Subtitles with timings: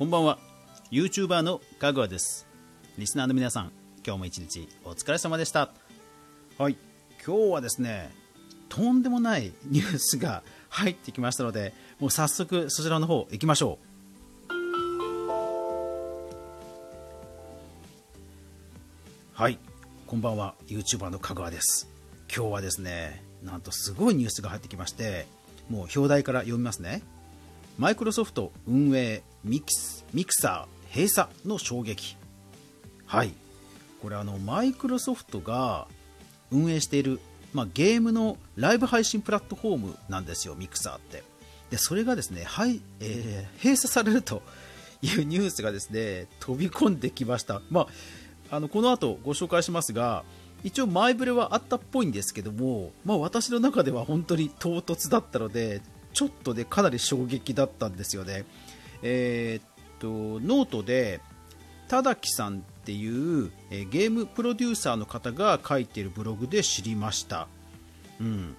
[0.00, 0.38] こんばんは。
[0.90, 2.46] YouTuber のかぐわです。
[2.96, 5.72] リスナーの皆さん今日も一日お疲れ様でした。
[6.56, 6.78] はい。
[7.22, 8.10] 今日はですね
[8.70, 13.78] とんでもないニュースが入ってきましたのでもう早速そちらの方行きましょ
[14.48, 14.52] う。
[19.34, 19.58] はい。
[20.06, 20.54] こんばんは。
[20.68, 21.90] YouTuber のかぐわです。
[22.34, 25.26] 今日はですねなんとすごいニュースが入ってきまして
[25.68, 27.02] もう表題から読みますね。
[27.80, 32.14] マイクロソフト運営ミキスミクサー閉鎖の衝撃。
[33.06, 33.32] はい。
[34.02, 35.86] これあのマイクロソフトが
[36.50, 37.20] 運営している、
[37.54, 41.22] まあ、ゲームのライブ配信プラットフォームなんですよミクサーって。
[41.70, 44.42] でそれがですね、はいえー、閉鎖されると
[45.00, 47.86] いうニュースがですね飛び込んできました、ま
[48.50, 50.24] あ、あのこの後ご紹介しますが
[50.64, 55.80] 一応前触れはあったっぽいんですけども、まあ、私の中では本当に唐突だったので
[56.12, 58.44] ちょっとでかなり衝撃だったんですよね。
[59.02, 61.20] えー、っとノートで
[61.88, 67.48] 田崎さんっていう、えゲームプロデューサーの方が書いてるブログで知りました。
[68.20, 68.56] うん、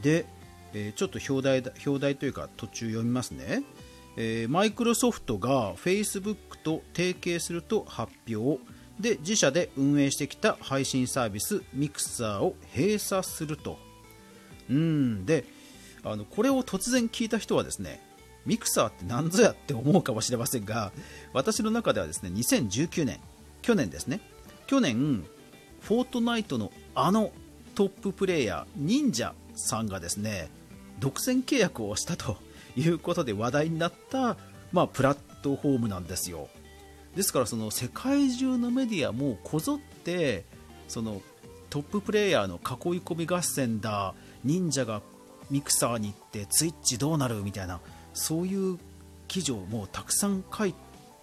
[0.00, 0.26] で、
[0.72, 3.64] えー、ちょっと表題表題というか途中読みますね。
[4.16, 8.60] え、マイクロソフトが Facebook と提携すると発表
[9.00, 13.78] で自社で運営してきた配信サービスミクサーを閉鎖すると
[14.70, 15.44] うんで
[16.04, 18.00] あのこれを突然聞いた人はですね
[18.46, 20.92] ミクサーって何ぞやって思うかもしれませんが
[21.32, 23.20] 私の中ではですね2019年
[23.62, 24.20] 去年ですね。
[24.66, 25.24] 去年
[25.80, 27.32] フォートナイトのあの
[27.74, 30.48] トッププレーヤー忍者さんがですね
[31.00, 32.36] 独占契約をしたと
[32.76, 34.36] いうことで話題になった、
[34.72, 36.48] まあ、プラットフォームなんですよ。
[37.16, 40.44] ですからその世界中のメディアもこぞって
[40.88, 41.22] その
[41.70, 45.00] トッププレーヤーの囲い込み合戦だ忍者が
[45.50, 47.80] ミクサーに行ってツイッチどうなるみたいな
[48.12, 48.78] そういう
[49.28, 50.74] 記事をもうたくさん書い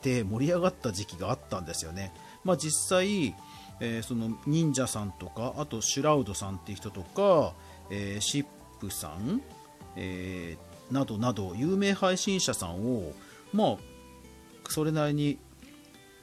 [0.02, 2.14] て盛り上がった時期があったんですよね。
[2.44, 3.36] まあ、実際、
[3.80, 7.54] えー、その忍者さんとかあとシュラウドさんっていう人とか、
[7.90, 8.46] えー、シッ
[8.80, 9.42] プさん、
[9.96, 13.14] えー、などなど有名配信者さんを
[13.54, 13.78] まあ
[14.70, 15.38] それなりに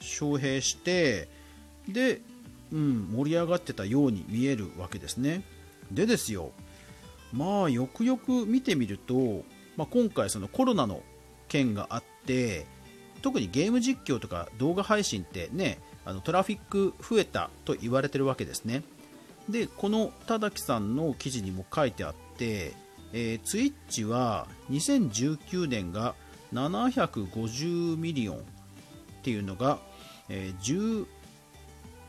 [0.01, 1.29] 招聘して
[1.89, 2.21] で、
[2.73, 5.43] うん、盛り上がってたように見えるわけですね。
[5.91, 6.53] でですよ
[7.33, 9.43] まあよくよく見てみると、
[9.77, 11.03] まあ、今回そのコロナの
[11.49, 12.67] 件があって
[13.23, 18.83] 特にゲーム実況とか動画配信ってねあのトラフィック増えたと言われてるわけですね。
[19.49, 22.75] でこの田崎さんの記事にも書いてあって、
[23.13, 26.15] えー、ツイッチは2019年が
[26.53, 28.41] 750 million っ
[29.23, 29.79] ていうのが、
[30.29, 31.07] えー、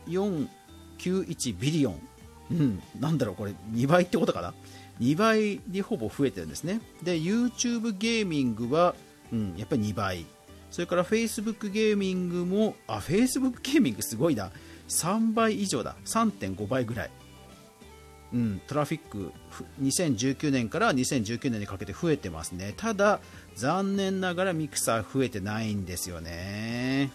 [0.06, 2.00] 1491 billion、
[2.50, 4.54] うん、なんだろうこれ2倍ってことかな？
[5.00, 6.80] 2倍にほぼ増えてるんですね。
[7.02, 8.94] で、YouTube ゲーミングは、
[9.32, 10.26] うん、やっぱり2倍。
[10.70, 14.50] それから Facebook ゲーミングも、あ、Facebook ゲーミングすごいな。
[14.88, 15.96] 3倍以上だ。
[16.04, 17.10] 3.5倍ぐらい。
[18.32, 19.32] うん、トラフィック
[19.82, 22.74] 2019年から2019年にかけて増えてますね。
[22.76, 23.20] ただ、
[23.56, 27.10] 残念ながらミクサー増えてないんですよね。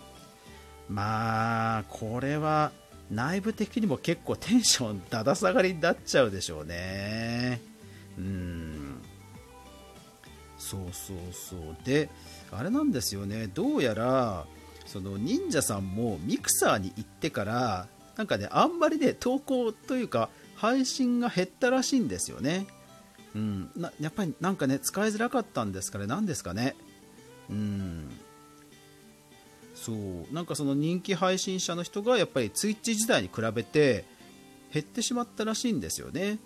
[0.89, 2.71] まあ、これは
[3.09, 7.74] 内部的にも結構テンションだだ下がりになっちゃうでしょうね。
[8.17, 9.01] うん。
[10.57, 11.75] そうそうそう。
[11.83, 12.09] で
[12.51, 13.47] あれなんですよね。
[13.47, 14.45] どうやら
[14.85, 17.87] その忍者さんもミクサーに行ってから
[18.17, 22.65] なんかねあんまりね投稿というか配信が減ったらしいんですよね。
[23.35, 23.71] うん。
[23.75, 26.07] なやっぱりなんかね使いづらかったんですかね。
[26.07, 26.75] 何ですかね。
[27.49, 28.09] うん。
[29.75, 30.33] そう。
[30.33, 34.05] なんかその人気配信者の人がやっぱりツイッチ時代に比べて
[34.73, 36.39] 減ってしまったらしいんですよね。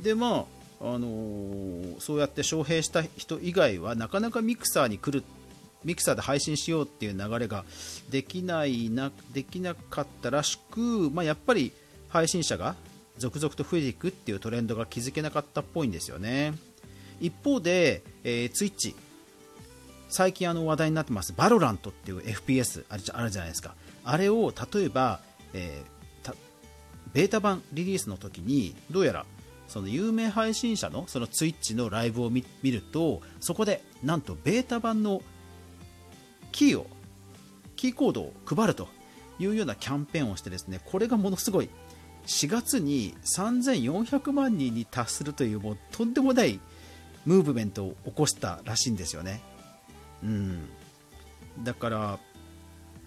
[0.00, 5.24] でまああのー、そうやって招聘した人以外はなかなかミクサーに来る
[5.84, 7.64] ミクサーで配信しようっていう流れが
[8.10, 11.72] できないなできなかったらしく、まあ、やっぱり
[12.08, 12.74] 配信者が
[13.18, 16.54] 続々と増えていくっていうトレンドが築けなかったっぽいんですよね。
[17.20, 18.94] 一方で、えー、ツイッチ。
[20.08, 23.74] 最近あの話題になってますバロラントっていう FPS あるじゃないですか。
[24.04, 25.20] あれを例えば、
[25.52, 26.34] えー、
[27.12, 29.26] ベータ版リリースの時にどうやら
[29.68, 35.22] その有名配信者のそのツイッチのライブを見るとそこでなんとベータ版の
[36.52, 36.86] キーを
[37.74, 38.88] キーコードを配ると
[39.38, 41.68] いうようなキャンペーンをしてですねこれがものすごい
[42.26, 46.60] 4月に3400万人に達するというもうとんでもない
[47.24, 49.42] ムーブメントを起こしたらしいんですよね。
[50.22, 50.68] うん、
[51.62, 52.18] だから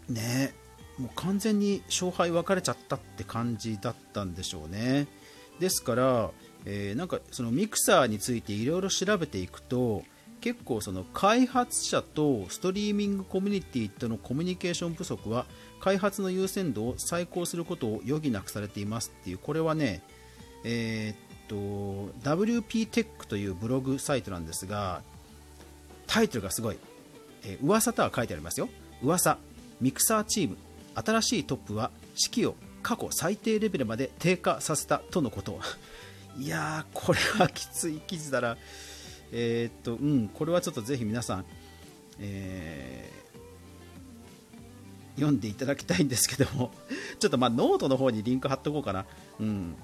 [0.10, 0.54] ね
[1.00, 5.08] もう完全に勝敗分かれちゃったって感じだったんでしょうね。
[5.60, 6.32] ですから、
[6.66, 10.04] えー、なんかそのミクサーについていろいろ調べていくと、
[10.42, 15.46] 結構その開発者とストリーミングコミュニティとのコミュニケーション不足は
[15.82, 20.02] 開発の優先度を再考することを余儀なくされていますっていうこれはね
[20.64, 25.02] えー、っと WP テックというブログサイトなんですが
[26.08, 26.78] タイトルがすごい、
[27.44, 28.70] えー、噂とは書いてありますよ。
[29.04, 29.38] 噂
[29.80, 30.58] ミクサーチーム。
[30.96, 35.60] 新しいトップは士気を過去最低レベルまで低下させたとのこと。
[36.38, 38.58] いやーこれはきつい記事だな。
[39.32, 41.46] えー、っとうんこれはちょっとぜひ皆さん、
[42.20, 46.72] えー、読んでいただきたいんですけども
[47.20, 49.06] ちょっとまあノートの方にリンク貼っとこうかな。
[49.40, 49.76] うん。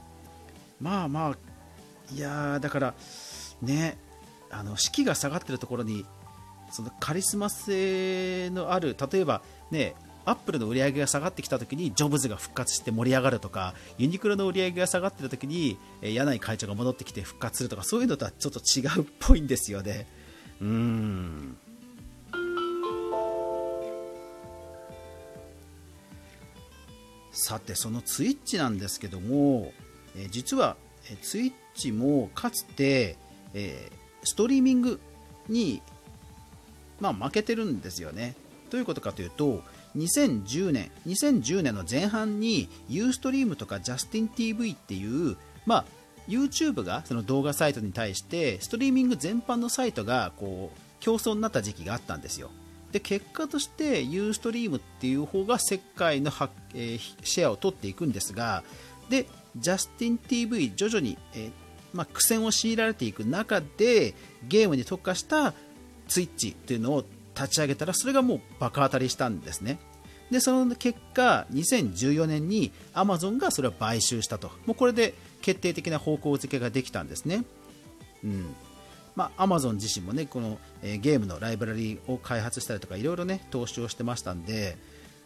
[0.80, 1.38] まあまあ
[2.14, 2.94] いやだから
[3.62, 3.98] ね
[4.52, 6.06] あの士気が下がってるところに
[6.72, 9.96] そのカリスマ性のある例えばね
[10.26, 20.08] アップルの売り上げが下がってきた時にジョブズが復活して盛り上がるとかユニクロの売り上げが下がってた時に柳井会長が戻ってきて復活するとかそういうのとはちょっと違うっぽいんですよね
[20.62, 21.58] うん
[27.32, 29.74] さてそのツイッチなんですけども
[30.30, 30.78] 実は、
[31.22, 33.18] ツイッチもかつて、
[34.24, 35.00] ストリーミング
[35.50, 35.82] に、
[37.00, 38.36] まあ、負けてるんですよね。
[38.70, 39.64] どういうことかというと、
[39.96, 45.86] 2010年、2010年の前半にユーストリームとかジャスティン TV っていう、まあ、
[46.28, 52.50] YouTube がその動画サイトに対してストリーミング全般のサイトがこう競争になった時期があったんですよ。
[52.92, 56.32] で結果としてユーストリームっていう方が世界の、
[56.74, 58.64] えー、シェアを取っていくんですが
[59.10, 59.26] で
[59.58, 61.52] ジャスティン TV 徐々に、えー、
[61.94, 64.14] まあ、苦戦を強いられていく中で
[64.48, 65.54] ゲームに特化した
[66.08, 67.04] ツイッチというのを
[67.36, 69.78] 立ち上げたらそれがもう爆当たりしたんですね。
[70.32, 74.52] でその結果2014年にアマゾンがそれを買収したと。
[74.66, 77.44] もうこれで決定的な方向付けができたんですね。
[78.24, 78.56] うん。
[79.16, 84.78] まあ、アマゾン自身もねこの、えー、ゲームのライブラリーを開発したりとかいろいろね投資をしてましたんで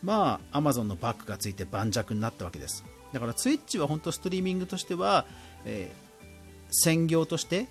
[0.03, 2.83] まあアマゾンのバックがついて盤石になったわけです。
[3.13, 5.25] だからツイッチは本当ストリーミングとしては、
[5.65, 6.27] えー、
[6.69, 7.67] 専業として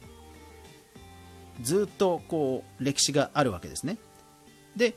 [1.63, 3.99] ずっとこう歴史があるわけですね。
[4.77, 4.97] で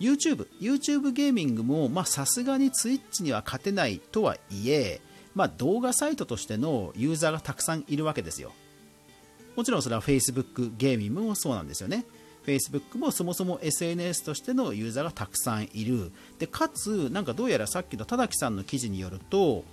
[0.00, 5.00] YouTube、YouTube ゲーミングもさすがに Twitch には勝てないとはいえ、
[5.34, 8.52] まあ、動画サイトとしてのユーザーがたくさんいるわけですよ。
[9.56, 12.06] もちろんそれは Facebook ゲーミングもそうなんですよね。
[12.46, 16.12] Facebook もそもそも SNS としてのユーザーがたくさんいる。
[16.38, 19.64] で、かつ、なんかどうやらさっきの田崎さんの記事によると、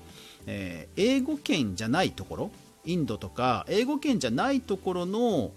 [0.46, 2.52] えー、英語圏じゃないところ、
[2.86, 5.52] インドとか、英語圏じゃないところの、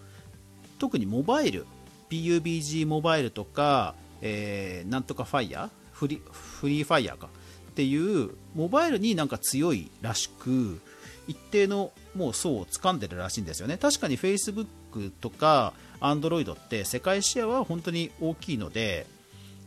[0.79, 1.67] 特にモバイル、
[2.11, 7.29] PUBG モバイルとか、えー、なんとかファイヤーフリフリーファイヤーか。
[7.71, 10.81] っていうモバイルになんか強いらしく
[11.29, 13.79] 一定のもう層を掴んでるらしいんですよね。
[13.79, 19.07] 確かに Facebook とか Android って世界シェアは本当に大きいので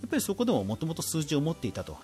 [0.02, 1.98] やっぱりそこでももともと数字を持っていたと。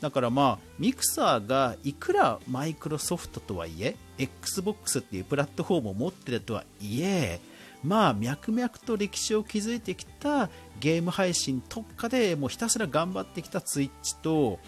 [0.00, 7.40] だからまあミクサーがいくらマイクロソフトとはいえ XBOX っていうプラットフォームを持ってるとはいえ
[7.82, 14.58] まあ脈々と歴史を築いてきたゲーム配信特化でもうひたすら頑張ってきた Twitch と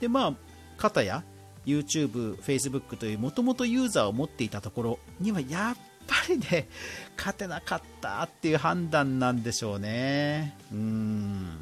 [0.00, 0.34] でまあ
[0.76, 1.24] 片や
[1.66, 5.76] YouTube、Facebook というもともとユーザーを持っていたところにはやっ
[6.06, 6.68] ぱりね
[7.16, 10.56] 勝てなかったっていう判断なんでしょうね。
[10.72, 11.58] うん。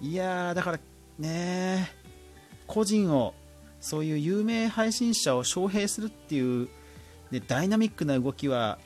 [0.00, 0.80] いやだから
[1.18, 1.90] ね
[2.66, 3.34] 個人を
[3.80, 6.68] そういう有名配信者を招聘するっていう、
[7.30, 8.78] ね、ダイナミックな動きは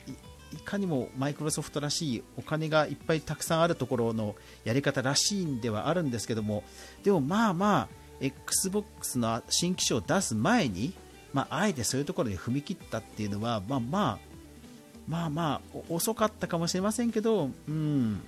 [0.53, 6.63] いかにもマイクロソフトらしいお金がいっぱいたくさんあるところのやり方らしいんではあるんですけども
[7.03, 7.87] でもまあまあ
[8.21, 10.93] XBOX の新機種を出す前に、
[11.33, 14.19] まあ、あえてそういうところに踏み切ったっていうのは、まあまあ、
[15.07, 18.21] まあまあ遅かったかもしれませんけど、うん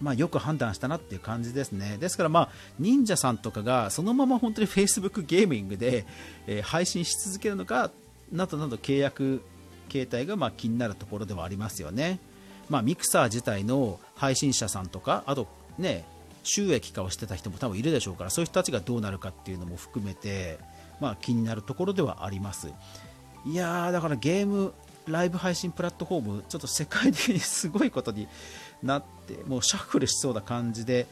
[0.00, 1.96] まあ、よく判断したなっていう感じですね。
[1.98, 6.04] ですから、まあ、忍者さんとかがそのまま本当に Facebook ゲーミングで、
[6.46, 7.90] えー、配信し続けるのか
[8.30, 9.42] などなど契約
[9.88, 12.20] 形態がまあ気になるところではありますよね。
[12.68, 16.04] まあ、ミクサー自体の配信者さんとか、あとね、
[16.42, 20.58] 収益化をしてた人も多分いるでしょうから、そういう人たちがどうなるかっていうのも含めて、
[21.00, 22.68] まあ、気になるところではあります。
[23.46, 24.74] いやー、だからゲーム、
[25.06, 28.28] ライブ配信プラットフォーム、ちょっと世界的にすごいことに
[28.82, 31.06] なって、もうシャッフルしそうな感じで、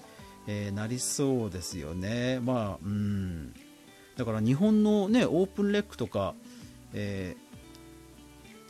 [0.47, 2.40] えー、なりそうですよね。
[2.40, 3.54] まあ、うん。
[4.16, 6.35] だから日本のね、オープンレックとか、
[6.92, 7.46] えー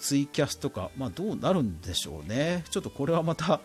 [0.06, 2.62] ツイキャスとか、まあ、どうなるんでしょうね。
[2.70, 3.60] ちょっとこれはまた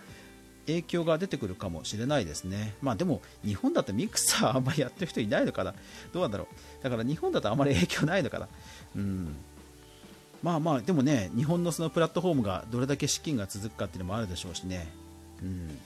[0.66, 2.74] 影響が出てくるかもしれないですね。
[2.82, 5.76] まあでも、日本だとミクサーあんまりやってる人いないのかな。
[6.12, 6.48] どうなんだろ
[6.80, 6.84] う。
[6.84, 8.48] だから日本だとあまり影響ないのかな。
[8.96, 9.36] うん。
[10.42, 14.88] まあまあでもね日本のそのプラットフォームがどれだけ資金が続くかっていうのもあるでしょうしね、
[15.44, 15.78] うん、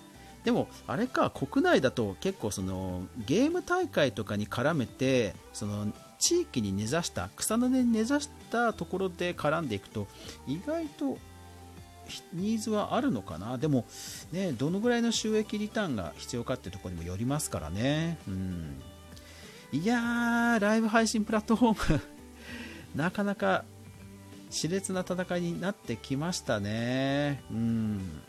[0.46, 10.08] でもあれか国内だと結構そのゲーム大会とかに絡めてその地域に根ざした草の根に根ざしたところで絡んでいくと
[10.48, 11.18] 意外と
[12.34, 13.58] ニーズはあるのかな？
[13.58, 13.86] でも、
[14.32, 18.82] ね、どのぐらいの収益リターンが必要かってとこにもよりますからね、うん、
[19.72, 22.02] いやーライブ配信プラットフォーム
[22.96, 23.66] なかなか
[24.52, 27.44] 熾烈な戦いになってきましたね。
[27.52, 28.22] うん。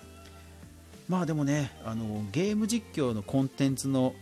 [1.08, 4.14] まあでもねあのゲーム実況のコンテンツの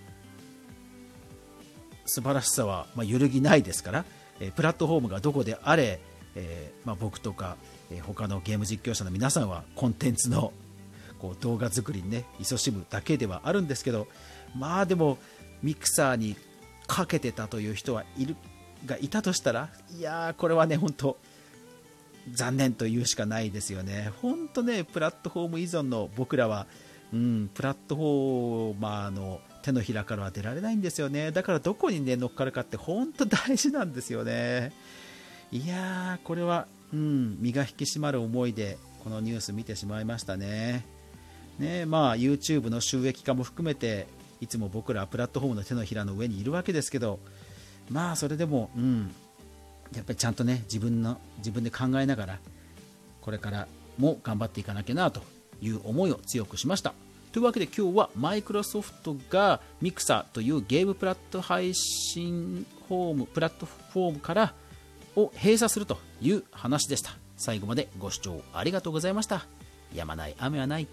[2.07, 4.05] 素晴らしさは、まあ、揺るぎないですから、
[4.41, 6.01] え、プラットフォームがどこであれ、
[6.35, 7.57] えー、まあ、僕とか、
[7.91, 10.53] え、他のゲーム実況者の皆さんはコンテンツの
[11.25, 14.09] こう動画作りにね勤しむだけではあるんですけど
[14.55, 15.17] まあでも
[15.63, 16.37] ミクサーに
[16.87, 18.37] かけてたという人はいる
[18.85, 21.17] がいたとしたらいやこれはね本当
[22.33, 24.11] 残念と言うしかないですよね。
[24.23, 26.67] 本当ね、プラットフォーム依存の僕らは、
[27.13, 31.33] うん、プラットフォーマーの手のひらからは出られないんですよね。
[31.33, 34.73] だからどこにね、乗っかるかって本当大事なんですよね。
[35.51, 40.85] いやー、これは、うん、身が引き締まる思いで、このニュース見てしまいましたね。
[41.59, 44.07] ねまあ、YouTube の収益化も含めて、
[44.41, 47.19] いつも僕らプラットフォームの手のひらの上にいるわけですけど、
[47.91, 49.15] まあ、それでも、うん、
[49.95, 52.39] やっぱりちゃんとね自分の自分で考えながら
[53.21, 53.69] これから
[53.99, 55.23] も頑張っていかなきゃなと
[55.61, 56.95] いう思いを強くしました
[57.35, 64.55] というわけで今日はマイクロソフトがミクサというゲームプラット配信フォームプラットフォームから
[65.17, 67.11] を閉鎖するという話でした。
[67.37, 69.47] 最後までご視聴ありがとうございました。
[69.93, 70.87] やまない雨はない。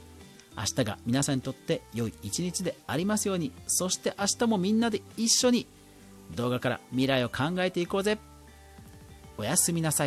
[0.58, 3.52] 明日が皆さんにとって良い一日でありますように。
[3.68, 5.68] そして明日もみんなで一緒に
[6.36, 8.18] 動画から未来を考えていこうぜ。
[9.38, 10.00] おやすみなさい。